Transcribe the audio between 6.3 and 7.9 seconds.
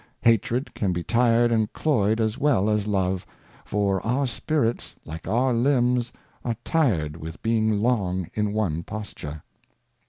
are tired with being